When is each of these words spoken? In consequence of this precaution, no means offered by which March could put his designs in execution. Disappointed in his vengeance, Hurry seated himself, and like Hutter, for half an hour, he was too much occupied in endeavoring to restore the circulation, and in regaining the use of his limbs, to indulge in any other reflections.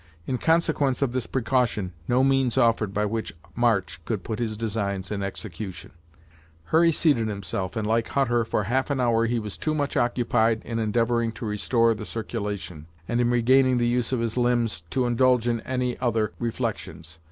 In 0.25 0.39
consequence 0.39 1.03
of 1.03 1.11
this 1.11 1.27
precaution, 1.27 1.93
no 2.07 2.23
means 2.23 2.57
offered 2.57 2.91
by 2.91 3.05
which 3.05 3.35
March 3.55 3.99
could 4.03 4.23
put 4.23 4.39
his 4.39 4.57
designs 4.57 5.11
in 5.11 5.21
execution. 5.21 5.91
Disappointed 5.91 6.23
in 6.25 6.25
his 6.25 6.71
vengeance, 6.71 6.71
Hurry 6.71 6.91
seated 6.91 7.27
himself, 7.27 7.75
and 7.75 7.85
like 7.85 8.07
Hutter, 8.07 8.43
for 8.43 8.63
half 8.63 8.89
an 8.89 8.99
hour, 8.99 9.27
he 9.27 9.37
was 9.37 9.59
too 9.59 9.75
much 9.75 9.95
occupied 9.95 10.63
in 10.65 10.79
endeavoring 10.79 11.31
to 11.33 11.45
restore 11.45 11.93
the 11.93 12.05
circulation, 12.05 12.87
and 13.07 13.21
in 13.21 13.29
regaining 13.29 13.77
the 13.77 13.87
use 13.87 14.11
of 14.11 14.21
his 14.21 14.37
limbs, 14.37 14.81
to 14.89 15.05
indulge 15.05 15.47
in 15.47 15.61
any 15.61 15.99
other 15.99 16.33
reflections. 16.39 17.19